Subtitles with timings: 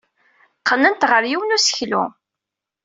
[0.61, 2.03] Qqnen-t ɣer yiwen n useklu.